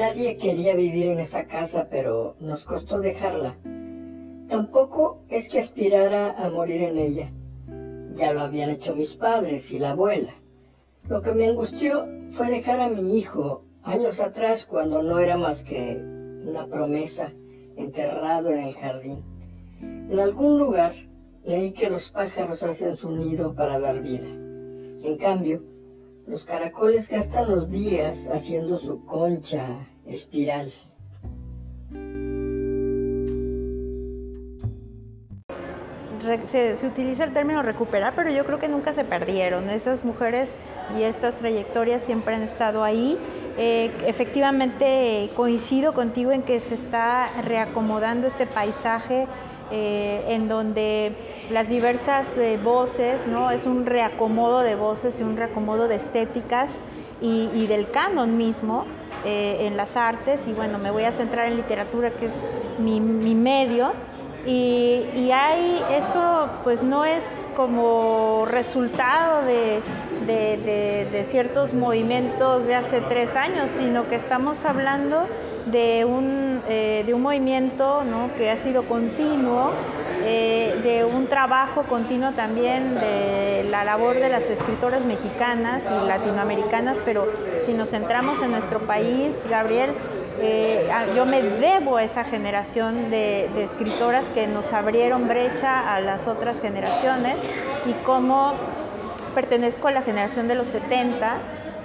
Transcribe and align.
Nadie 0.00 0.38
quería 0.38 0.74
vivir 0.74 1.08
en 1.08 1.18
esa 1.18 1.46
casa, 1.46 1.88
pero 1.90 2.34
nos 2.40 2.64
costó 2.64 3.00
dejarla. 3.00 3.58
Tampoco 4.48 5.20
es 5.28 5.50
que 5.50 5.58
aspirara 5.58 6.30
a 6.30 6.48
morir 6.48 6.80
en 6.84 6.96
ella. 6.96 7.30
Ya 8.14 8.32
lo 8.32 8.40
habían 8.40 8.70
hecho 8.70 8.96
mis 8.96 9.14
padres 9.16 9.70
y 9.72 9.78
la 9.78 9.90
abuela. 9.90 10.32
Lo 11.06 11.20
que 11.20 11.34
me 11.34 11.44
angustió 11.44 12.08
fue 12.30 12.48
dejar 12.48 12.80
a 12.80 12.88
mi 12.88 13.18
hijo 13.18 13.66
años 13.82 14.20
atrás 14.20 14.64
cuando 14.64 15.02
no 15.02 15.18
era 15.18 15.36
más 15.36 15.64
que 15.64 16.02
una 16.46 16.66
promesa 16.66 17.34
enterrado 17.76 18.48
en 18.52 18.60
el 18.60 18.72
jardín. 18.72 19.22
En 19.82 20.18
algún 20.18 20.58
lugar 20.58 20.94
leí 21.44 21.72
que 21.72 21.90
los 21.90 22.08
pájaros 22.08 22.62
hacen 22.62 22.96
su 22.96 23.10
nido 23.10 23.54
para 23.54 23.78
dar 23.78 24.00
vida. 24.00 24.28
En 25.02 25.18
cambio, 25.18 25.62
los 26.30 26.44
caracoles 26.44 27.08
gastan 27.08 27.50
los 27.50 27.70
días 27.70 28.28
haciendo 28.32 28.78
su 28.78 29.04
concha 29.04 29.88
espiral. 30.06 30.72
Se, 36.48 36.86
utiliza 36.86 37.24
el 37.24 37.32
término 37.32 37.62
recuperar, 37.62 38.12
pero 38.14 38.30
yo 38.30 38.46
creo 38.46 38.60
que 38.60 38.68
nunca 38.68 38.92
se 38.92 39.04
perdieron. 39.04 39.68
Esas 39.70 40.04
mujeres 40.04 40.54
y 40.96 41.02
estas 41.02 41.34
trayectorias 41.36 42.02
siempre 42.02 42.36
han 42.36 42.42
estado 42.42 42.84
ahí. 42.84 43.18
Eh, 43.58 43.90
efectivamente 44.06 45.30
coincido 45.34 45.92
contigo 45.92 46.30
en 46.30 46.42
que 46.42 46.60
se 46.60 46.74
está 46.74 47.28
reacomodando 47.42 48.28
este 48.28 48.46
paisaje 48.46 49.26
eh, 49.70 50.24
en 50.28 50.48
donde 50.48 51.12
las 51.50 51.68
diversas 51.68 52.26
eh, 52.36 52.58
voces, 52.62 53.26
¿no? 53.26 53.50
es 53.50 53.66
un 53.66 53.86
reacomodo 53.86 54.60
de 54.60 54.74
voces 54.74 55.20
y 55.20 55.22
un 55.22 55.36
reacomodo 55.36 55.88
de 55.88 55.96
estéticas 55.96 56.70
y, 57.20 57.48
y 57.54 57.66
del 57.66 57.90
canon 57.90 58.36
mismo 58.36 58.84
eh, 59.24 59.66
en 59.66 59.76
las 59.76 59.98
artes 59.98 60.40
y 60.46 60.52
bueno, 60.52 60.78
me 60.78 60.90
voy 60.90 61.04
a 61.04 61.12
centrar 61.12 61.46
en 61.48 61.56
literatura 61.56 62.10
que 62.10 62.26
es 62.26 62.42
mi, 62.78 63.00
mi 63.00 63.34
medio. 63.34 63.92
Y, 64.46 65.04
y, 65.14 65.30
hay, 65.30 65.84
esto 65.90 66.48
pues 66.64 66.82
no 66.82 67.04
es 67.04 67.22
como 67.54 68.46
resultado 68.50 69.42
de, 69.44 69.82
de, 70.26 70.56
de, 70.56 71.08
de, 71.12 71.24
ciertos 71.24 71.74
movimientos 71.74 72.66
de 72.66 72.74
hace 72.74 73.02
tres 73.02 73.36
años, 73.36 73.68
sino 73.68 74.08
que 74.08 74.14
estamos 74.14 74.64
hablando 74.64 75.26
de 75.66 76.06
un, 76.06 76.49
eh, 76.68 77.02
de 77.06 77.14
un 77.14 77.22
movimiento 77.22 78.02
que 78.36 78.50
ha 78.50 78.56
sido 78.56 78.84
continuo, 78.84 79.72
eh, 80.22 80.78
de 80.82 81.04
un 81.04 81.28
trabajo 81.28 81.84
continuo 81.84 82.32
también 82.32 82.94
de 82.94 83.66
la 83.70 83.84
labor 83.84 84.16
de 84.16 84.28
las 84.28 84.50
escritoras 84.50 85.04
mexicanas 85.04 85.82
y 85.84 86.06
latinoamericanas, 86.06 87.00
pero 87.04 87.26
si 87.64 87.72
nos 87.72 87.90
centramos 87.90 88.42
en 88.42 88.50
nuestro 88.50 88.80
país, 88.80 89.34
Gabriel, 89.48 89.90
eh, 90.42 90.88
yo 91.14 91.26
me 91.26 91.42
debo 91.42 91.96
a 91.96 92.02
esa 92.02 92.24
generación 92.24 93.10
de, 93.10 93.50
escritoras 93.62 94.24
que 94.32 94.46
nos 94.46 94.72
abrieron 94.72 95.28
brecha 95.28 95.94
a 95.94 96.00
las 96.00 96.26
otras 96.28 96.60
generaciones 96.60 97.36
y 97.84 97.92
como 98.04 98.54
pertenezco 99.34 99.88
a 99.88 99.90
la 99.90 100.02
generación 100.02 100.48
de 100.48 100.54
los 100.54 100.68
70 100.68 101.36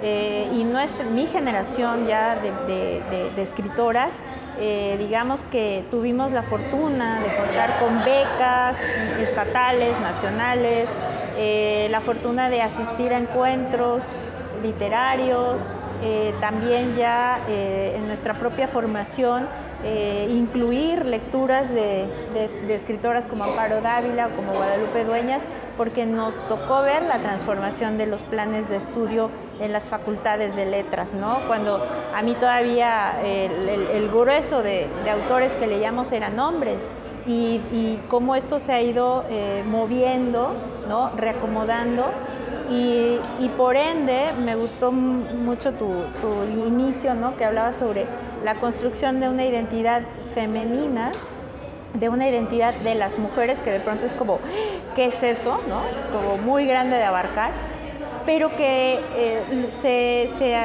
eh, 0.02 0.48
y 0.52 0.64
nuestra, 0.64 1.04
mi 1.04 1.26
generación 1.26 2.06
ya 2.06 2.36
de 2.36 3.32
escritoras, 3.36 4.12
eh, 4.58 4.96
digamos 4.98 5.44
que 5.44 5.84
tuvimos 5.90 6.32
la 6.32 6.42
fortuna 6.42 7.20
de 7.20 7.34
contar 7.36 7.78
con 7.78 7.98
becas 7.98 8.78
estatales, 9.20 10.00
nacionales, 10.00 10.88
eh, 11.36 11.88
la 11.90 12.00
fortuna 12.00 12.48
de 12.48 12.62
asistir 12.62 13.12
a 13.12 13.18
encuentros 13.18 14.16
literarios, 14.62 15.60
eh, 16.02 16.34
también 16.40 16.96
ya 16.96 17.38
en 17.48 18.06
nuestra 18.06 18.34
propia 18.34 18.68
formación 18.68 19.46
incluir 20.28 21.04
lecturas 21.04 21.72
de, 21.72 22.08
escritoras 22.68 23.26
como 23.26 23.44
Amparo 23.44 23.80
Dávila 23.82 24.28
o 24.28 24.30
como 24.36 24.52
Guadalupe 24.52 25.04
Dueñas, 25.04 25.42
porque 25.76 26.06
nos 26.06 26.40
tocó 26.48 26.82
ver 26.82 27.02
la 27.02 27.18
transformación 27.18 27.98
de 27.98 28.06
los 28.06 28.22
planes 28.22 28.68
de 28.68 28.76
estudio 28.76 29.30
en 29.60 29.72
las 29.72 29.88
facultades 29.88 30.56
de 30.56 30.66
letras, 30.66 31.14
¿no? 31.14 31.40
Cuando 31.46 31.84
a 32.14 32.22
mí 32.22 32.34
todavía 32.34 33.20
el, 33.22 33.68
el, 33.68 33.86
el 33.88 34.08
grueso 34.08 34.62
de, 34.62 34.88
de, 35.04 35.10
autores 35.10 35.54
que 35.56 35.66
leíamos 35.66 36.12
eran 36.12 36.38
hombres. 36.38 36.78
Y, 37.26 37.60
y 37.72 38.00
cómo 38.08 38.36
esto 38.36 38.60
se 38.60 38.72
ha 38.72 38.80
ido 38.80 39.24
moviendo, 39.66 40.54
¿no? 40.88 41.10
reacomodando 41.16 42.04
y, 42.70 43.18
y, 43.38 43.48
por 43.56 43.76
ende 43.76 44.32
me 44.44 44.56
gustó 44.56 44.90
mucho 44.90 45.72
tu, 45.72 45.86
tu 46.20 46.44
inicio, 46.66 47.14
¿no? 47.14 47.36
que 47.36 47.44
hablaba 47.44 47.72
sobre 47.72 48.06
la 48.44 48.56
construcción 48.56 49.20
de 49.20 49.28
una 49.28 49.44
identidad 49.44 50.02
femenina, 50.34 51.12
de 51.94 52.08
una 52.08 52.28
identidad 52.28 52.74
de 52.74 52.94
las 52.94 53.18
mujeres, 53.18 53.60
que 53.60 53.70
de 53.70 53.80
pronto 53.80 54.06
es 54.06 54.14
como, 54.14 54.38
¿qué 54.94 55.06
es 55.06 55.22
eso? 55.22 55.60
¿no? 55.68 55.86
Es 55.86 56.06
como 56.12 56.36
muy 56.36 56.66
grande 56.66 56.96
de 56.96 57.04
abarcar, 57.04 57.50
pero 58.24 58.54
que 58.56 59.00
eh, 59.14 59.68
se, 59.80 60.28
se 60.36 60.56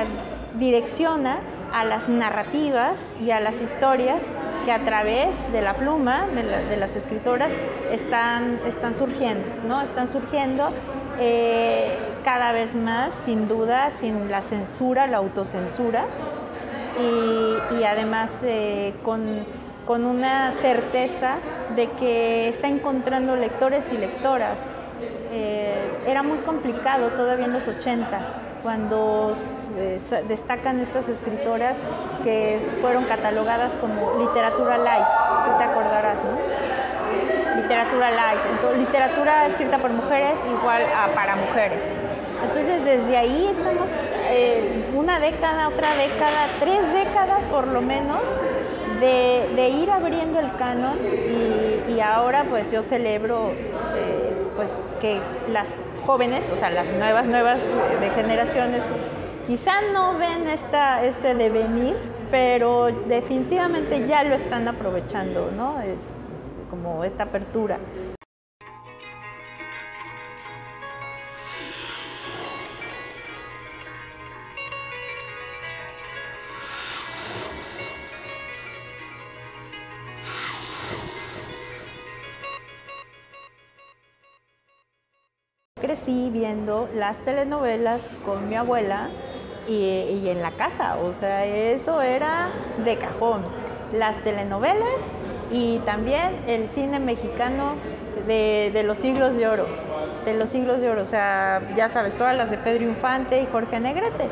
direcciona 0.57 1.39
a 1.73 1.85
las 1.85 2.09
narrativas 2.09 3.13
y 3.21 3.31
a 3.31 3.39
las 3.39 3.61
historias 3.61 4.21
que 4.65 4.71
a 4.71 4.83
través 4.83 5.29
de 5.51 5.61
la 5.61 5.75
pluma 5.75 6.27
de, 6.27 6.43
la, 6.43 6.59
de 6.59 6.77
las 6.77 6.95
escritoras 6.95 7.51
están, 7.91 8.59
están 8.67 8.93
surgiendo, 8.93 9.47
¿no? 9.67 9.81
Están 9.81 10.07
surgiendo 10.07 10.69
eh, 11.19 11.97
cada 12.23 12.51
vez 12.51 12.75
más, 12.75 13.11
sin 13.25 13.47
duda, 13.47 13.91
sin 13.99 14.29
la 14.29 14.41
censura, 14.41 15.07
la 15.07 15.17
autocensura, 15.17 16.05
y, 16.99 17.79
y 17.79 17.83
además 17.85 18.31
eh, 18.43 18.93
con, 19.03 19.45
con, 19.91 20.05
una 20.05 20.53
certeza 20.53 21.35
de 21.75 21.89
que 21.99 22.47
está 22.47 22.69
encontrando 22.69 23.35
lectores 23.35 23.91
y 23.91 23.97
lectoras. 23.97 24.57
Eh, 25.33 26.03
era 26.07 26.23
muy 26.23 26.37
complicado 26.37 27.09
todavía 27.09 27.43
en 27.43 27.51
los 27.51 27.67
80, 27.67 28.59
cuando 28.63 29.35
eh, 29.75 29.99
destacan 30.29 30.79
estas 30.79 31.09
escritoras 31.09 31.75
que 32.23 32.61
fueron 32.79 33.03
catalogadas 33.03 33.73
como 33.81 34.17
literatura 34.17 34.77
light, 34.77 35.03
tú 35.43 35.57
te 35.57 35.63
acordarás, 35.65 36.19
¿no? 36.23 37.61
literatura 37.61 38.11
light, 38.11 38.39
entonces, 38.49 38.79
literatura 38.79 39.47
escrita 39.47 39.77
por 39.77 39.91
mujeres 39.91 40.39
igual 40.49 40.83
a 40.83 41.13
para 41.13 41.35
mujeres. 41.35 41.97
Entonces 42.41 42.83
desde 42.85 43.17
ahí 43.17 43.47
estamos 43.51 43.89
eh, 44.29 44.89
una 44.95 45.19
década, 45.19 45.67
otra 45.67 45.93
década, 45.95 46.47
tres 46.59 46.81
décadas 46.93 47.45
por 47.45 47.67
lo 47.67 47.81
menos 47.81 48.21
de, 49.01 49.69
ir 49.69 49.89
abriendo 49.89 50.39
el 50.39 50.55
canon 50.55 50.97
y, 50.97 51.91
y, 51.93 51.99
ahora 51.99 52.45
pues 52.49 52.71
yo 52.71 52.83
celebro 52.83 53.51
eh, 53.95 54.33
pues 54.55 54.81
que 55.01 55.19
las 55.51 55.67
jóvenes, 56.05 56.49
o 56.49 56.55
sea 56.55 56.69
las 56.69 56.87
nuevas, 56.87 57.27
nuevas 57.27 57.61
de 57.99 58.09
generaciones, 58.11 58.83
quizá 59.47 59.81
no 59.91 60.17
ven 60.17 60.47
esta, 60.47 61.03
este 61.03 61.35
devenir, 61.35 61.97
pero 62.29 62.87
definitivamente 63.07 64.07
ya 64.07 64.23
lo 64.23 64.35
están 64.35 64.67
aprovechando, 64.67 65.51
¿no? 65.51 65.81
Es, 65.81 65.99
como 66.69 67.03
esta 67.03 67.23
apertura. 67.23 67.77
Viendo 86.11 86.89
las 86.93 87.19
telenovelas 87.19 88.01
con 88.25 88.49
mi 88.49 88.55
abuela 88.55 89.09
y, 89.65 90.27
en 90.27 90.41
la 90.41 90.51
casa, 90.51 90.97
o 90.97 91.13
sea, 91.13 91.45
eso 91.45 92.01
era 92.01 92.49
de 92.83 92.97
cajón. 92.97 93.43
Las 93.93 94.21
telenovelas 94.21 94.99
y 95.51 95.79
también 95.79 96.35
el 96.47 96.67
cine 96.67 96.99
mexicano 96.99 97.75
de, 98.27 98.83
los 98.85 98.97
siglos 98.97 99.37
de 99.37 99.47
oro, 99.47 99.65
de 100.25 100.33
los 100.33 100.49
siglos 100.49 100.81
de 100.81 100.89
oro, 100.89 101.01
o 101.01 101.05
sea, 101.05 101.61
ya 101.77 101.89
sabes, 101.89 102.13
todas 102.17 102.35
las 102.35 102.51
de 102.51 102.57
Pedro 102.57 102.83
Infante 102.83 103.41
y 103.41 103.45
Jorge 103.45 103.79
Negrete. 103.79 104.25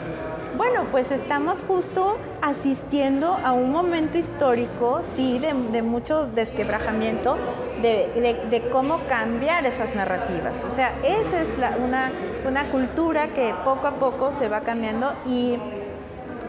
Bueno, 0.60 0.88
pues 0.92 1.10
estamos 1.12 1.64
justo 1.64 2.18
asistiendo 2.42 3.28
a 3.46 3.54
un 3.54 3.72
momento 3.72 4.18
histórico, 4.18 5.00
sí, 5.16 5.40
de, 5.40 5.54
mucho 5.82 6.26
desquebrajamiento, 6.26 7.38
de, 7.82 8.38
de, 8.50 8.70
cómo 8.70 9.00
cambiar 9.08 9.66
esas 9.66 9.96
narrativas. 9.96 10.62
O 10.66 10.70
sea, 10.70 11.00
esa 11.02 11.44
es 11.44 11.58
la, 11.58 11.78
una, 11.78 12.12
una 12.46 12.70
cultura 12.72 13.28
que 13.28 13.56
poco 13.64 13.88
a 13.88 13.92
poco 13.92 14.34
se 14.34 14.50
va 14.50 14.60
cambiando 14.60 15.14
y 15.26 15.58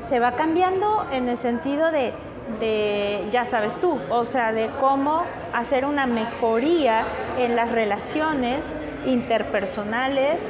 se 0.09 0.19
va 0.19 0.33
cambiando 0.33 1.07
en 1.13 1.29
el 1.29 1.39
sentido 1.39 1.93
de 1.93 2.13
de, 2.59 3.29
ya 3.31 3.45
sabes 3.45 3.77
tú, 3.77 3.97
o 4.11 4.25
sea, 4.25 4.53
de 4.53 4.71
cómo 4.81 5.23
hacer 5.53 5.85
una 5.85 6.07
mejoría 6.07 7.05
en 7.39 7.55
las 7.55 7.71
relaciones 7.71 8.67
interpersonales 9.07 10.41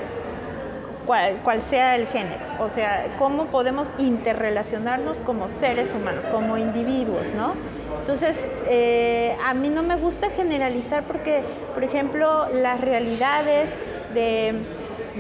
cual, 1.43 1.61
sea 1.61 1.97
el 1.97 2.07
género, 2.07 2.41
o 2.61 2.69
sea, 2.69 3.17
cómo 3.19 3.47
podemos 3.47 3.93
interrelacionarnos 3.99 5.19
como 5.21 5.49
seres 5.49 5.93
humanos, 5.93 6.25
como 6.27 6.57
individuos, 6.57 7.35
¿no? 7.35 7.55
Entonces, 7.99 8.37
eh, 8.69 9.37
a 9.45 9.53
mí 9.55 9.71
no 9.71 9.83
me 9.83 9.97
gusta 9.97 10.31
generalizar 10.31 11.03
porque, 11.03 11.43
por 11.75 11.83
ejemplo, 11.83 12.49
las 12.51 12.81
realidades 12.81 13.71
de, 14.15 14.55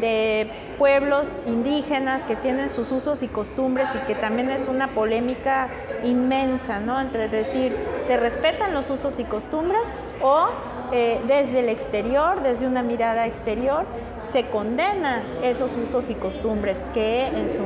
de 0.01 0.49
pueblos 0.79 1.41
indígenas 1.49 2.23
que 2.23 2.37
tienen 2.37 2.69
sus 2.69 2.93
usos 2.93 3.25
y 3.25 3.29
costumbres 3.29 3.89
y 3.95 3.99
que 4.07 4.15
también 4.15 4.49
es 4.51 4.69
una 4.69 4.95
polémica 4.95 5.69
inmensa, 6.05 6.79
¿no? 6.79 7.01
Entre 7.01 7.29
decir, 7.29 7.77
se 7.99 8.17
respetan 8.17 8.75
los 8.75 8.91
usos 8.91 9.19
y 9.19 9.25
costumbres 9.25 9.83
o 10.23 10.51
eh, 10.93 11.21
desde 11.27 11.61
el 11.61 11.69
exterior, 11.69 12.43
desde 12.43 12.67
una 12.67 12.83
mirada 12.83 13.27
exterior, 13.27 13.85
se 14.33 14.47
condenan 14.47 15.23
esos 15.43 15.77
usos 15.77 16.11
y 16.11 16.15
costumbres 16.15 16.79
que 16.95 17.27
en, 17.27 17.49
su, 17.49 17.63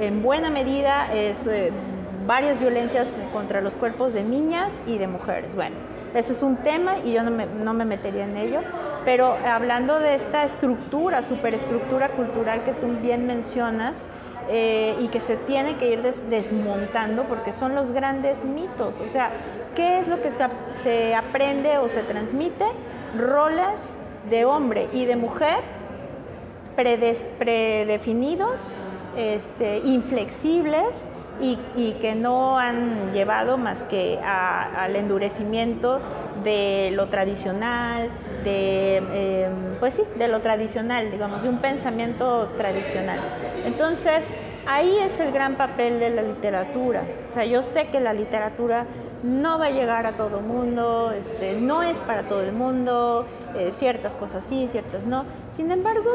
en 0.00 0.22
buena 0.22 0.50
medida 0.50 1.12
es 1.12 1.46
eh, 1.46 1.72
varias 2.26 2.58
violencias 2.58 3.08
contra 3.32 3.60
los 3.60 3.76
cuerpos 3.76 4.12
de 4.12 4.24
niñas 4.24 4.72
y 4.86 4.98
de 4.98 5.06
mujeres. 5.08 5.54
Bueno, 5.54 5.76
ese 6.14 6.32
es 6.32 6.42
un 6.42 6.56
tema 6.56 6.98
y 6.98 7.12
yo 7.12 7.22
no 7.22 7.30
me, 7.30 7.46
no 7.46 7.74
me 7.74 7.84
metería 7.84 8.24
en 8.24 8.36
ello, 8.36 8.60
pero 9.04 9.36
hablando 9.46 9.98
de 9.98 10.14
esta 10.14 10.44
estructura, 10.44 11.22
superestructura 11.22 12.08
cultural 12.08 12.64
que 12.64 12.72
tú 12.72 12.86
bien 13.02 13.26
mencionas, 13.26 14.06
eh, 14.46 14.94
y 15.00 15.08
que 15.08 15.20
se 15.20 15.36
tiene 15.36 15.76
que 15.76 15.90
ir 15.90 16.02
desmontando 16.02 17.24
porque 17.24 17.50
son 17.50 17.74
los 17.74 17.92
grandes 17.92 18.44
mitos. 18.44 19.00
O 19.00 19.08
sea, 19.08 19.30
¿qué 19.74 19.98
es 19.98 20.08
lo 20.08 20.20
que 20.20 20.30
se, 20.30 21.14
aprende 21.14 21.78
o 21.78 21.88
se 21.88 22.02
transmite? 22.02 22.64
Roles 23.16 23.78
de 24.30 24.44
hombre 24.44 24.88
y 24.92 25.04
de 25.04 25.16
mujer 25.16 25.58
predefinidos, 26.76 28.70
este, 29.16 29.78
inflexibles 29.78 31.06
y, 31.40 31.56
que 32.00 32.14
no 32.14 32.58
han 32.58 33.12
llevado 33.12 33.58
más 33.58 33.84
que 33.84 34.18
al 34.22 34.96
endurecimiento 34.96 36.00
de 36.42 36.90
lo 36.92 37.08
tradicional, 37.08 38.10
de, 38.44 38.96
em, 38.96 39.76
pues 39.80 39.94
sí, 39.94 40.02
de 40.16 40.28
lo 40.28 40.40
tradicional, 40.40 41.10
digamos, 41.10 41.42
de 41.42 41.48
un 41.48 41.58
pensamiento 41.58 42.48
tradicional. 42.56 43.20
Entonces, 43.64 44.26
ahí 44.66 44.96
es 44.98 45.18
el 45.20 45.32
gran 45.32 45.54
papel 45.56 45.98
de 45.98 46.10
la 46.10 46.22
literatura. 46.22 47.02
O 47.26 47.30
sea, 47.30 47.44
yo 47.44 47.62
sé 47.62 47.88
que 47.88 48.00
la 48.00 48.12
literatura 48.12 48.86
no 49.24 49.58
va 49.58 49.66
a 49.66 49.70
llegar 49.70 50.06
a 50.06 50.18
todo 50.18 50.40
mundo, 50.40 51.10
este, 51.10 51.54
no 51.54 51.82
es 51.82 51.96
para 51.98 52.24
todo 52.24 52.42
el 52.42 52.52
mundo, 52.52 53.26
eh, 53.56 53.72
ciertas 53.74 54.14
cosas 54.14 54.44
sí, 54.44 54.68
ciertas 54.70 55.06
no. 55.06 55.24
Sin 55.56 55.70
embargo, 55.70 56.10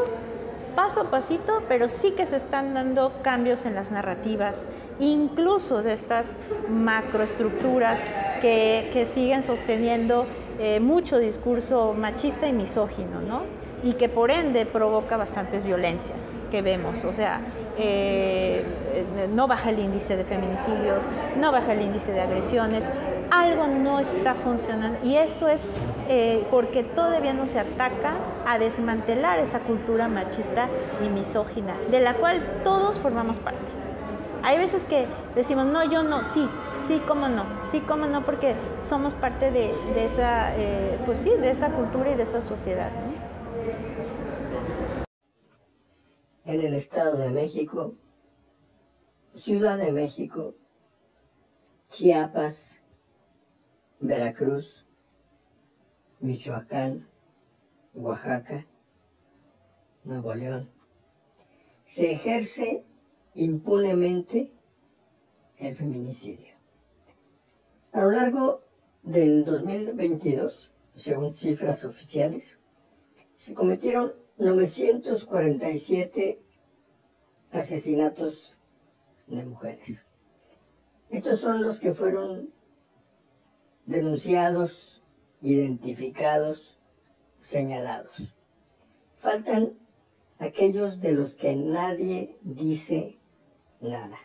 paso 0.76 1.00
a 1.00 1.10
pasito, 1.10 1.64
pero 1.66 1.88
sí 1.88 2.12
que 2.12 2.24
se 2.24 2.36
están 2.36 2.72
dando 2.72 3.12
cambios 3.22 3.66
en 3.66 3.74
las 3.74 3.90
narrativas, 3.90 4.64
incluso 5.00 5.82
de 5.82 5.92
estas 5.92 6.36
macroestructuras 6.68 7.98
que, 8.40 8.90
que 8.92 9.04
siguen 9.06 9.42
sosteniendo 9.42 10.26
eh, 10.62 10.78
mucho 10.78 11.18
discurso 11.18 11.94
machista 11.94 12.46
y 12.46 12.52
misógino, 12.52 13.22
¿no? 13.22 13.44
Y 13.82 13.94
que 13.94 14.10
por 14.10 14.30
ende 14.30 14.66
provoca 14.66 15.16
bastantes 15.16 15.64
violencias 15.64 16.38
que 16.50 16.60
vemos. 16.60 17.02
O 17.04 17.14
sea, 17.14 17.40
eh, 17.78 18.62
no 19.34 19.48
baja 19.48 19.70
el 19.70 19.78
índice 19.78 20.18
de 20.18 20.24
feminicidios, 20.24 21.06
no 21.40 21.50
baja 21.50 21.72
el 21.72 21.80
índice 21.80 22.12
de 22.12 22.20
agresiones, 22.20 22.84
algo 23.30 23.68
no 23.68 24.00
está 24.00 24.34
funcionando. 24.34 24.98
Y 25.02 25.16
eso 25.16 25.48
es 25.48 25.62
eh, 26.10 26.46
porque 26.50 26.82
todavía 26.82 27.32
no 27.32 27.46
se 27.46 27.58
ataca 27.58 28.16
a 28.46 28.58
desmantelar 28.58 29.38
esa 29.38 29.60
cultura 29.60 30.08
machista 30.08 30.68
y 31.02 31.08
misógina, 31.08 31.74
de 31.90 32.00
la 32.00 32.14
cual 32.14 32.42
todos 32.64 32.98
formamos 32.98 33.38
parte. 33.40 33.60
Hay 34.42 34.58
veces 34.58 34.82
que 34.84 35.06
decimos, 35.34 35.66
no, 35.66 35.84
yo 35.84 36.02
no, 36.02 36.22
sí, 36.22 36.48
Sí, 36.86 37.00
cómo 37.06 37.28
no, 37.28 37.44
sí, 37.70 37.80
cómo 37.80 38.06
no, 38.06 38.24
porque 38.24 38.54
somos 38.80 39.14
parte 39.14 39.50
de, 39.50 39.72
esa, 40.04 40.56
eh, 40.56 40.98
pues 41.06 41.20
sí, 41.20 41.30
de 41.30 41.50
esa 41.50 41.70
cultura 41.72 42.12
y 42.12 42.16
de 42.16 42.24
esa 42.24 42.40
sociedad. 42.40 42.90
En 46.44 46.60
el 46.60 46.74
Estado 46.74 47.16
de 47.18 47.30
México, 47.30 47.94
Ciudad 49.36 49.78
de 49.78 49.92
México, 49.92 50.54
Chiapas, 51.90 52.82
Veracruz, 54.00 54.84
Michoacán, 56.20 57.06
Oaxaca, 57.94 58.66
Nuevo 60.04 60.34
León, 60.34 60.70
se 61.84 62.12
ejerce 62.12 62.84
impunemente 63.34 64.52
el 65.58 65.76
feminicidio. 65.76 66.49
A 67.92 68.02
lo 68.02 68.12
largo 68.12 68.62
del 69.02 69.44
2022, 69.44 70.70
según 70.94 71.34
cifras 71.34 71.84
oficiales, 71.84 72.56
se 73.34 73.52
cometieron 73.52 74.14
947 74.38 76.40
asesinatos 77.50 78.56
de 79.26 79.44
mujeres. 79.44 80.06
Estos 81.10 81.40
son 81.40 81.64
los 81.64 81.80
que 81.80 81.92
fueron 81.92 82.52
denunciados, 83.86 85.02
identificados, 85.42 86.78
señalados. 87.40 88.32
Faltan 89.16 89.76
aquellos 90.38 91.00
de 91.00 91.12
los 91.12 91.34
que 91.34 91.56
nadie 91.56 92.38
dice 92.42 93.18
nada. 93.80 94.16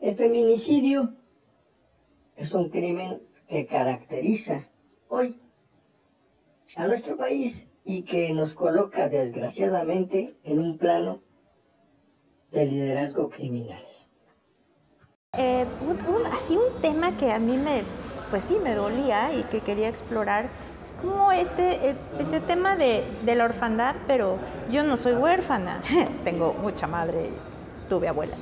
El 0.00 0.16
feminicidio 0.16 1.14
es 2.46 2.54
un 2.54 2.68
crimen 2.68 3.20
que 3.48 3.66
caracteriza 3.66 4.68
hoy 5.08 5.40
a 6.76 6.86
nuestro 6.86 7.16
país 7.16 7.68
y 7.84 8.02
que 8.02 8.32
nos 8.32 8.54
coloca 8.54 9.08
desgraciadamente 9.08 10.36
en 10.44 10.60
un 10.60 10.78
plano 10.78 11.22
de 12.52 12.66
liderazgo 12.66 13.30
criminal. 13.30 13.82
Eh, 15.36 15.66
así 16.32 16.56
un 16.56 16.80
tema 16.80 17.16
que 17.16 17.32
a 17.32 17.40
mí 17.40 17.56
me, 17.56 17.82
pues 18.30 18.44
sí, 18.44 18.56
me 18.62 18.76
dolía 18.76 19.32
y 19.32 19.42
que 19.44 19.60
quería 19.60 19.88
explorar 19.88 20.48
es 20.84 20.92
como 21.02 21.32
este, 21.32 21.90
e, 21.90 21.96
este 22.20 22.38
tema 22.38 22.76
de, 22.76 23.04
la 23.24 23.44
orfandad, 23.44 23.96
pero 24.06 24.38
yo 24.70 24.84
no 24.84 24.96
soy 24.96 25.14
huérfana, 25.14 25.82
tengo 26.24 26.54
mucha 26.54 26.86
madre, 26.86 27.30
tuve 27.88 28.06
abuela 28.06 28.36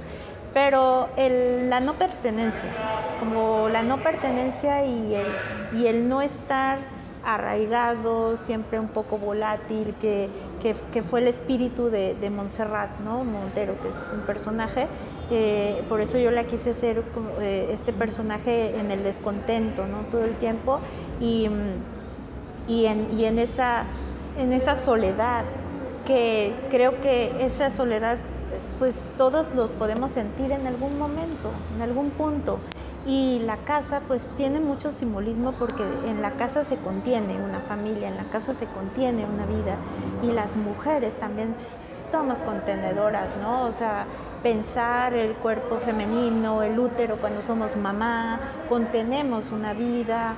pero 0.54 1.08
la 1.18 1.80
no 1.80 1.98
pertenencia, 1.98 2.70
como 3.18 3.68
la 3.68 3.82
no 3.82 4.02
pertenencia 4.02 4.84
y 4.86 5.14
el, 5.14 5.26
y 5.76 5.88
el 5.88 6.08
no 6.08 6.22
estar 6.22 6.78
arraigado, 7.24 8.36
siempre 8.36 8.78
un 8.78 8.88
poco 8.88 9.18
volátil, 9.18 9.94
que, 10.00 10.30
fue 11.10 11.20
el 11.20 11.28
espíritu 11.28 11.88
de, 11.90 12.30
Montserrat, 12.30 13.00
¿no? 13.00 13.24
Montero, 13.24 13.74
que 13.82 13.88
es 13.88 13.94
un 14.12 14.20
personaje. 14.20 14.86
Eh, 15.30 15.82
por 15.88 16.00
eso 16.00 16.18
yo 16.18 16.30
la 16.30 16.44
quise 16.44 16.70
hacer 16.70 17.02
eh, 17.40 17.70
este 17.72 17.92
personaje 17.92 18.78
en 18.78 18.90
el 18.90 19.02
descontento, 19.02 19.86
¿no? 19.86 20.02
Todo 20.10 20.24
el 20.24 20.36
tiempo 20.36 20.80
y, 21.20 21.48
y, 22.68 22.86
en, 22.86 23.08
y 23.12 23.24
en, 23.24 23.38
esa, 23.38 23.84
en 24.38 24.52
esa 24.52 24.76
soledad, 24.76 25.44
que 26.06 26.52
creo 26.70 27.00
que 27.00 27.32
esa 27.40 27.70
soledad 27.70 28.18
pues 28.78 29.02
todos 29.16 29.54
lo 29.54 29.68
podemos 29.70 30.10
sentir 30.10 30.52
en 30.52 30.66
algún 30.66 30.98
momento, 30.98 31.50
en 31.74 31.82
algún 31.82 32.10
punto. 32.10 32.58
Y 33.06 33.40
la 33.40 33.58
casa 33.58 34.00
pues 34.08 34.28
tiene 34.36 34.60
mucho 34.60 34.90
simbolismo 34.90 35.52
porque 35.52 35.84
en 36.06 36.22
la 36.22 36.32
casa 36.32 36.64
se 36.64 36.78
contiene 36.78 37.36
una 37.36 37.60
familia, 37.60 38.08
en 38.08 38.16
la 38.16 38.24
casa 38.24 38.54
se 38.54 38.64
contiene 38.66 39.26
una 39.26 39.44
vida 39.44 39.76
y 40.22 40.32
las 40.32 40.56
mujeres 40.56 41.14
también 41.16 41.54
somos 41.92 42.40
contenedoras, 42.40 43.36
¿no? 43.42 43.64
O 43.66 43.72
sea, 43.72 44.06
pensar 44.42 45.12
el 45.12 45.34
cuerpo 45.34 45.76
femenino, 45.80 46.62
el 46.62 46.78
útero 46.78 47.16
cuando 47.16 47.42
somos 47.42 47.76
mamá, 47.76 48.40
contenemos 48.70 49.50
una 49.50 49.74
vida, 49.74 50.36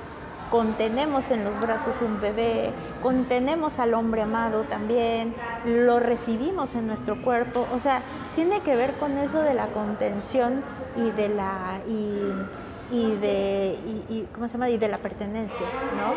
contenemos 0.49 1.31
en 1.31 1.43
los 1.43 1.59
brazos 1.59 2.01
un 2.01 2.21
bebé, 2.21 2.71
contenemos 3.01 3.79
al 3.79 3.93
hombre 3.93 4.21
amado 4.21 4.61
también, 4.63 5.33
lo 5.65 5.99
recibimos 5.99 6.75
en 6.75 6.87
nuestro 6.87 7.21
cuerpo, 7.21 7.67
o 7.73 7.79
sea, 7.79 8.01
tiene 8.35 8.61
que 8.61 8.75
ver 8.75 8.93
con 8.93 9.17
eso 9.17 9.41
de 9.41 9.53
la 9.53 9.67
contención 9.67 10.63
y 10.95 11.11
de 11.11 11.29
la 11.29 11.79
y, 11.87 13.15
de 13.19 14.25
¿cómo 14.33 14.47
se 14.47 14.53
llama? 14.53 14.69
y 14.69 14.77
de 14.77 14.87
la 14.87 14.99
pertenencia, 14.99 15.65
¿no? 15.97 16.13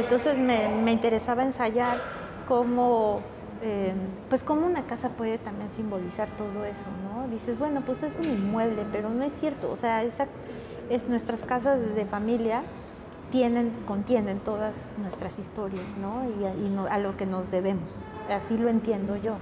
Entonces 0.00 0.38
me, 0.38 0.90
interesaba 0.90 1.44
ensayar 1.44 2.00
cómo 2.48 3.20
em, 3.62 3.94
pues 4.28 4.42
cómo 4.42 4.66
una 4.66 4.84
casa 4.86 5.10
puede 5.10 5.36
también 5.38 5.70
simbolizar 5.70 6.28
todo 6.38 6.64
eso, 6.64 6.86
¿no? 7.04 7.28
Dices, 7.28 7.58
bueno, 7.58 7.82
pues 7.84 8.02
es 8.02 8.16
un 8.16 8.24
inmueble, 8.24 8.84
pero 8.90 9.10
no 9.10 9.24
es 9.24 9.34
cierto, 9.34 9.70
o 9.70 9.76
sea, 9.76 10.02
esa, 10.02 10.26
es 10.88 11.06
nuestras 11.08 11.42
casas 11.42 11.94
de 11.94 12.06
familia 12.06 12.62
tienen, 13.34 13.72
contienen 13.84 14.38
todas 14.38 14.76
nuestras 14.96 15.40
historias, 15.40 15.82
¿no? 16.00 16.22
Y, 16.38 16.44
a 16.88 16.98
lo 16.98 17.16
que 17.16 17.26
nos 17.26 17.50
debemos. 17.50 17.98
Así 18.28 18.56
lo 18.56 18.68
entiendo 18.68 19.16
yo. 19.16 19.38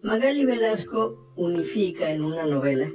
Magali 0.00 0.46
Velasco 0.46 1.34
unifica 1.36 2.10
en 2.10 2.24
una 2.24 2.46
novela 2.46 2.90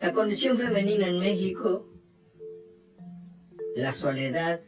la 0.00 0.14
condición 0.14 0.56
femenina 0.56 1.08
en 1.08 1.20
México, 1.20 1.86
la 3.76 3.92
soledad, 3.92 4.62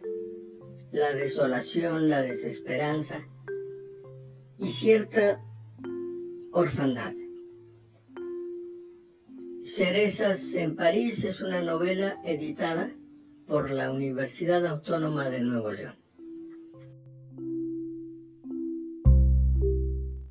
la 0.92 1.10
desolación, 1.14 2.10
la 2.10 2.20
desesperanza 2.20 3.26
y 4.58 4.68
cierta 4.68 5.40
orfandad. 6.52 7.12
Cerezas 9.64 10.54
en 10.54 10.76
París 10.76 11.24
es 11.24 11.40
una 11.40 11.62
novela 11.62 12.18
editada 12.24 12.90
por 13.46 13.70
la 13.70 13.90
Universidad 13.90 14.64
Autónoma 14.66 15.30
de 15.30 15.40
Nuevo 15.40 15.72
León. 15.72 15.96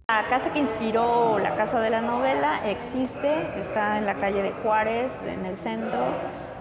La 0.08 0.28
casa 0.30 0.54
que 0.54 0.60
inspiró 0.60 1.40
la 1.40 1.56
casa 1.56 1.80
de 1.82 1.90
la 1.90 2.02
novela 2.02 2.70
existe, 2.70 3.60
está 3.60 3.98
en 3.98 4.06
la 4.06 4.16
calle 4.16 4.44
de 4.44 4.52
Juárez, 4.52 5.12
en 5.26 5.46
el 5.46 5.58
centro. 5.58 6.14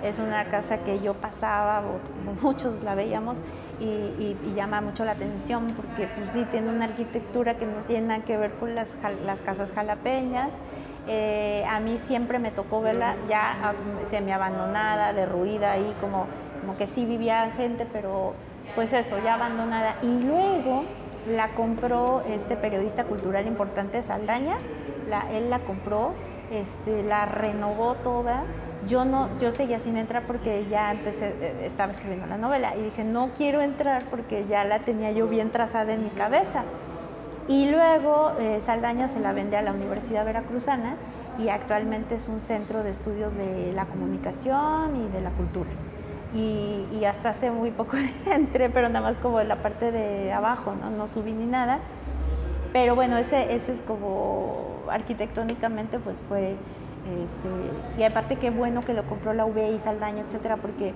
Es 0.02 0.18
una 0.18 0.44
casa 0.46 0.78
que 0.78 1.00
yo 1.00 1.14
pasaba, 1.14 1.82
muchos 2.42 2.82
la 2.82 2.94
veíamos, 2.94 3.38
y, 3.80 4.36
llama 4.54 4.80
mucho 4.80 5.04
la 5.04 5.12
atención 5.12 5.74
porque 5.74 6.06
pues, 6.16 6.32
sí 6.32 6.44
tiene 6.50 6.70
una 6.70 6.84
arquitectura 6.84 7.56
que 7.56 7.66
no 7.66 7.82
tiene 7.86 8.08
nada 8.08 8.24
que 8.24 8.36
ver 8.36 8.52
con 8.52 8.74
las, 8.74 8.88
casas 9.44 9.72
jalapeñas. 9.72 10.52
Eh, 11.08 11.64
a 11.68 11.80
mí 11.80 11.98
siempre 11.98 12.38
me 12.38 12.52
tocó 12.52 12.80
verla 12.80 13.16
ya 13.28 13.74
semi-abandonada, 14.08 15.12
derruida 15.12 15.72
ahí, 15.72 15.94
como, 16.00 16.26
como 16.60 16.76
que 16.76 16.86
sí 16.86 17.04
vivía 17.04 17.50
gente, 17.56 17.86
pero 17.92 18.34
pues 18.74 18.92
eso, 18.92 19.18
ya 19.22 19.34
abandonada. 19.34 19.96
Y 20.02 20.22
luego 20.22 20.84
la 21.28 21.48
compró 21.54 22.22
este 22.28 22.56
periodista 22.56 23.04
cultural 23.04 23.46
importante, 23.46 24.02
Saldaña, 24.02 24.56
él 25.32 25.50
la 25.50 25.58
compró, 25.60 26.14
este, 26.52 27.02
la 27.02 27.26
renovó 27.26 27.94
toda. 27.94 28.44
Yo 28.88 29.04
no, 29.04 29.28
yo 29.38 29.52
seguía 29.52 29.78
sin 29.78 29.96
entrar 29.96 30.24
porque 30.26 30.66
ya 30.68 30.90
empecé, 30.90 31.34
eh, 31.40 31.66
estaba 31.66 31.92
escribiendo 31.92 32.26
la 32.26 32.36
novela 32.36 32.76
y 32.76 32.82
dije, 32.82 33.04
no 33.04 33.30
quiero 33.36 33.60
entrar 33.60 34.04
porque 34.10 34.44
ya 34.48 34.64
la 34.64 34.80
tenía 34.80 35.12
yo 35.12 35.28
bien 35.28 35.50
trazada 35.50 35.92
en 35.92 36.04
mi 36.04 36.10
cabeza. 36.10 36.64
Y 37.48 37.70
luego 37.70 38.32
eh, 38.38 38.60
Saldaña 38.64 39.08
se 39.08 39.20
la 39.20 39.32
vende 39.32 39.56
a 39.56 39.62
la 39.62 39.72
Universidad 39.72 40.24
Veracruzana 40.24 40.96
y 41.38 41.48
actualmente 41.48 42.14
es 42.16 42.28
un 42.28 42.40
centro 42.40 42.82
de 42.82 42.90
estudios 42.90 43.34
de 43.34 43.72
la 43.72 43.86
comunicación 43.86 44.96
y 44.96 45.08
de 45.12 45.20
la 45.20 45.30
cultura 45.30 45.70
y, 46.34 47.04
hasta 47.04 47.30
hace 47.30 47.50
muy 47.50 47.70
poco 47.70 47.96
entré, 48.26 48.70
pero 48.70 48.88
nada 48.88 49.00
más 49.00 49.16
como 49.18 49.40
en 49.40 49.48
la 49.48 49.56
parte 49.56 49.90
de 49.90 50.32
abajo, 50.32 50.74
no, 50.80 50.90
no 50.90 51.06
subí 51.06 51.32
ni 51.32 51.46
nada. 51.46 51.78
Pero 52.72 52.94
bueno, 52.94 53.18
ese, 53.18 53.54
ese 53.54 53.72
es 53.72 53.82
como 53.82 54.71
arquitectónicamente 54.92 55.98
pues 55.98 56.18
fue, 56.28 56.50
este, 56.52 58.00
y 58.00 58.02
aparte 58.04 58.36
qué 58.36 58.50
bueno 58.50 58.84
que 58.84 58.94
lo 58.94 59.04
compró 59.04 59.32
la 59.34 59.44
UB 59.44 59.74
y 59.74 59.78
Saldaña, 59.80 60.22
etcétera, 60.22 60.56
porque 60.56 60.92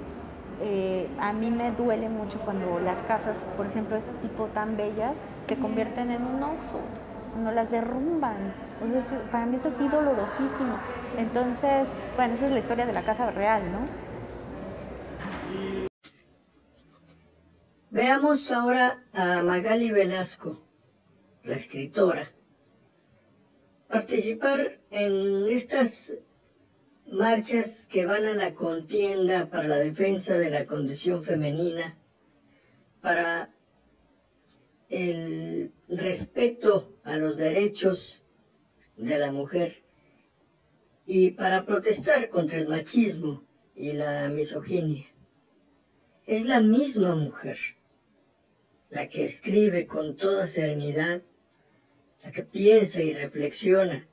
eh, 0.63 1.09
a 1.21 1.33
mí 1.33 1.51
me 1.51 1.71
duele 1.73 2.09
mucho 2.09 2.39
cuando 2.41 2.81
las 2.81 3.03
casas, 3.03 3.37
por 3.57 3.67
ejemplo, 3.67 3.97
este 3.97 4.13
tipo 4.23 4.47
tan 4.47 4.77
bellas, 4.77 5.15
se 5.47 5.57
convierten 5.57 6.11
en 6.11 6.23
un 6.25 6.43
oxo, 6.43 6.81
cuando 7.33 7.53
las 7.53 7.71
derrumban. 7.71 8.37
Entonces, 8.81 9.21
para 9.31 9.47
mí 9.47 9.57
es 9.57 9.67
así 9.67 9.87
dolorosísimo. 9.89 10.79
Entonces, 11.19 11.89
bueno, 12.17 12.35
esa 12.35 12.47
es 12.47 12.53
la 12.53 12.59
historia 12.59 12.87
de 12.87 12.93
la 12.93 13.03
casa 13.03 13.31
real, 13.31 13.63
¿no? 13.71 14.07
Veamos 17.91 18.51
ahora 18.51 18.99
a 19.15 19.43
Magali 19.43 19.91
Velasco, 19.91 20.61
la 21.45 21.57
escritora, 21.57 22.31
participar 23.89 24.81
en 24.91 25.49
estas 25.49 26.15
marchas 27.11 27.87
que 27.91 28.07
van 28.07 28.25
a 28.25 28.35
la 28.35 28.55
contienda 28.55 29.49
para 29.49 29.69
la 29.69 29.77
defensa 29.77 30.37
de 30.39 30.51
la 30.51 30.67
condición 30.67 31.25
femenina, 31.25 31.99
para 33.01 33.55
el 34.89 35.73
respeto 35.89 36.99
a 37.05 37.17
los 37.17 37.37
derechos 37.37 38.23
de 38.97 39.19
la 39.19 39.31
mujer 39.31 39.85
y 41.07 41.31
para 41.31 41.65
protestar 41.65 42.29
contra 42.31 42.59
el 42.59 42.69
machismo 42.69 43.47
y 43.75 43.93
la 43.93 44.29
misoginia. 44.29 45.07
Es 46.27 46.45
la 46.47 46.61
misma 46.61 47.15
mujer 47.15 47.59
la 48.91 49.09
que 49.09 49.25
escribe 49.25 49.87
con 49.87 50.17
toda 50.17 50.47
serenidad, 50.47 51.23
la 52.27 52.33
que 52.33 52.43
piensa 52.43 53.01
y 53.01 53.15
reflexiona 53.15 54.05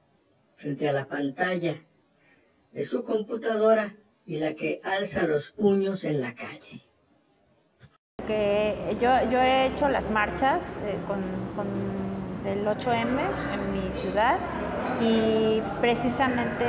frente 0.55 0.88
a 0.88 0.93
la 0.93 1.08
pantalla 1.08 1.82
de 2.72 2.86
su 2.86 3.03
computadora 3.03 3.96
y 4.27 4.38
la 4.38 4.53
que 4.53 4.79
alza 4.84 5.25
los 5.25 5.50
puños 5.51 6.03
en 6.03 6.22
la 6.22 6.36
calle. 6.36 6.84
Que 8.27 8.96
yo, 9.01 9.10
yo 9.32 9.41
he 9.41 9.65
hecho 9.65 9.89
las 9.89 10.12
marchas 10.12 10.62
eh, 10.86 10.96
con, 11.08 11.24
con 11.55 11.67
el 12.46 12.67
8M 12.67 13.20
en 13.53 13.74
mi 13.74 13.91
ciudad 13.91 14.38
y 15.01 15.62
precisamente 15.82 16.65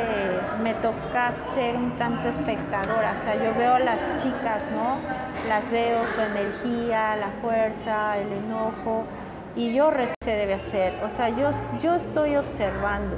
me 0.63 0.73
toca 0.75 1.31
ser 1.31 1.77
un 1.77 1.95
tanto 1.97 2.29
espectadora, 2.29 3.15
o 3.19 3.23
sea, 3.23 3.35
yo 3.35 3.55
veo 3.59 3.79
las 3.81 4.01
chicas, 4.23 4.63
¿no? 4.73 4.99
Las 5.47 5.71
veo 5.71 6.07
su 6.07 6.21
energía, 6.23 7.17
la 7.17 7.29
fuerza, 7.43 8.19
el 8.19 8.33
enojo 8.33 9.05
y 9.57 9.73
yo 9.73 9.91
se 10.23 10.31
debe 10.31 10.55
hacer, 10.55 10.93
o 11.05 11.11
sea, 11.11 11.29
yo, 11.29 11.51
yo 11.83 11.95
estoy 11.95 12.37
observando, 12.37 13.17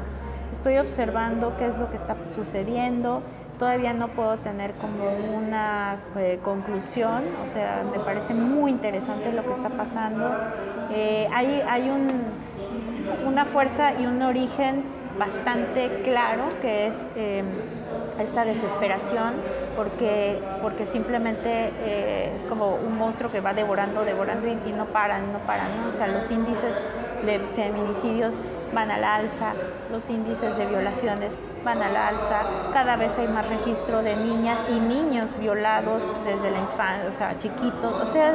estoy 0.52 0.78
observando 0.78 1.56
qué 1.58 1.66
es 1.66 1.76
lo 1.76 1.90
que 1.90 1.96
está 1.96 2.16
sucediendo, 2.26 3.22
todavía 3.58 3.92
no 3.92 4.08
puedo 4.08 4.36
tener 4.38 4.72
como 4.74 5.10
una 5.36 5.96
eh, 6.16 6.38
conclusión, 6.42 7.22
o 7.44 7.48
sea, 7.48 7.82
me 7.90 7.98
parece 8.00 8.34
muy 8.34 8.70
interesante 8.70 9.32
lo 9.32 9.44
que 9.44 9.52
está 9.52 9.70
pasando. 9.70 10.30
Eh, 10.92 11.28
hay, 11.32 11.62
hay 11.66 11.88
un, 11.88 12.06
una 13.26 13.44
fuerza 13.44 13.94
y 13.98 14.06
un 14.06 14.20
origen 14.22 14.84
bastante 15.18 16.02
claro 16.04 16.44
que 16.60 16.88
es 16.88 17.08
eh, 17.16 17.42
esta 18.20 18.44
desesperación 18.44 19.34
porque, 19.76 20.38
porque 20.62 20.86
simplemente 20.86 21.70
es 22.34 22.44
como 22.44 22.74
un 22.76 22.96
monstruo 22.96 23.30
que 23.30 23.40
va 23.40 23.52
devorando, 23.52 24.04
devorando 24.04 24.46
y, 24.48 24.72
no 24.72 24.86
paran, 24.86 25.32
no 25.32 25.38
paran. 25.40 25.84
O 25.86 25.90
sea, 25.90 26.06
los 26.06 26.30
índices 26.30 26.74
de 27.24 27.38
feminicidios 27.54 28.40
van 28.74 28.90
al 28.90 29.04
alza, 29.04 29.52
los 29.90 30.08
índices 30.10 30.56
de 30.56 30.66
violaciones 30.66 31.38
van 31.64 31.82
al 31.82 31.96
alza, 31.96 32.42
cada 32.72 32.96
vez 32.96 33.18
hay 33.18 33.26
más 33.28 33.48
registro 33.48 34.02
de 34.02 34.16
niñas 34.16 34.58
y 34.70 34.78
niños 34.78 35.36
violados 35.38 36.16
desde 36.24 36.50
la 36.50 36.60
infancia, 36.60 37.08
o 37.08 37.12
sea, 37.12 37.38
chiquitos, 37.38 37.92
o 37.92 38.06
sea, 38.06 38.34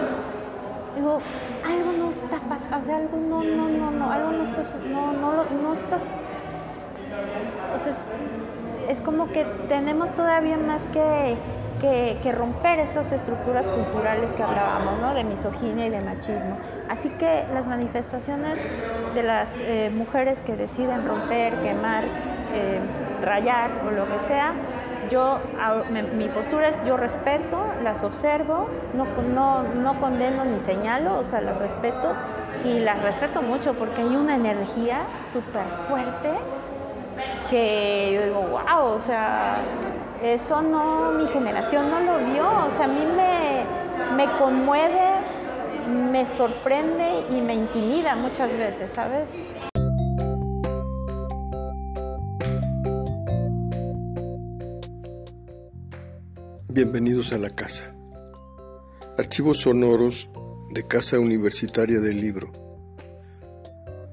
digo, 0.95 1.19
algo 1.65 1.91
no 1.93 2.09
está 2.09 2.39
pasando, 2.47 2.77
o 2.77 2.81
sea, 2.81 2.97
algo 2.97 3.17
no, 3.17 3.43
no, 3.43 3.69
no, 3.69 3.91
no, 3.91 4.11
algo 4.11 4.31
no 4.31 4.43
está, 4.43 4.61
no, 4.89 5.13
no, 5.13 5.45
no 5.63 5.73
estás, 5.73 6.03
o 7.75 7.79
sea, 7.79 7.91
es, 7.91 8.97
es 8.97 9.01
como 9.01 9.31
que 9.31 9.45
tenemos 9.67 10.11
todavía 10.11 10.57
más 10.57 10.83
que 10.93 11.37
que, 11.81 12.31
romper 12.31 12.79
esas 12.79 13.11
estructuras 13.11 13.67
culturales 13.67 14.31
que 14.33 14.43
hablábamos, 14.43 15.01
¿no? 15.01 15.13
de 15.13 15.23
misoginia 15.23 15.87
y 15.87 15.89
de 15.89 16.01
machismo. 16.01 16.57
Así 16.87 17.09
que 17.09 17.45
las 17.53 17.67
manifestaciones 17.67 18.59
de 19.15 19.23
las 19.23 19.49
eh, 19.57 19.91
mujeres 19.93 20.41
que 20.41 20.55
deciden 20.55 21.07
romper, 21.07 21.53
quemar, 21.55 22.03
eh, 22.53 22.79
rayar 23.23 23.71
o 23.87 23.91
lo 23.91 24.07
que 24.07 24.19
sea, 24.19 24.53
yo, 25.09 25.39
mi 26.15 26.29
postura 26.29 26.69
es 26.69 26.81
yo 26.85 26.95
respeto, 26.95 27.65
las 27.83 28.01
observo, 28.03 28.69
no, 28.93 29.05
no, 29.33 29.63
no 29.63 29.99
condeno 29.99 30.45
ni 30.45 30.59
señalo, 30.59 31.19
o 31.19 31.25
sea, 31.25 31.41
las 31.41 31.57
respeto 31.57 32.13
y 32.63 32.79
las 32.79 33.01
respeto 33.01 33.41
mucho 33.41 33.73
porque 33.73 34.01
hay 34.01 34.15
una 34.15 34.35
energía 34.35 35.01
súper 35.33 35.63
fuerte 35.89 36.29
que 37.51 38.11
yo 38.13 38.23
digo, 38.23 38.41
wow, 38.47 38.93
o 38.93 38.99
sea, 38.99 39.61
eso 40.23 40.61
no, 40.61 41.11
mi 41.11 41.27
generación 41.27 41.89
no 41.89 41.99
lo 41.99 42.31
vio, 42.31 42.47
o 42.47 42.71
sea, 42.71 42.85
a 42.85 42.87
mí 42.87 43.03
me, 44.15 44.25
conmueve, 44.39 45.19
me 46.09 46.25
sorprende 46.25 47.25
y 47.29 47.41
me 47.41 47.53
intimida 47.55 48.15
muchas 48.15 48.57
veces, 48.57 48.91
¿sabes? 48.91 49.31
Bienvenidos 56.69 57.33
a 57.33 57.37
la 57.37 57.49
casa. 57.49 57.93
Archivos 59.17 59.57
sonoros 59.57 60.29
de 60.69 60.87
Casa 60.87 61.19
Universitaria 61.19 61.99
del 61.99 62.21
Libro. 62.21 62.53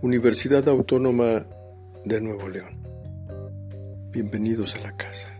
Universidad 0.03 0.69
Autónoma 0.69 1.47
de 2.05 2.21
Nuevo 2.21 2.49
León. 2.49 2.88
Bienvenidos 4.11 4.75
a 4.75 4.81
la 4.81 4.97
casa. 4.97 5.38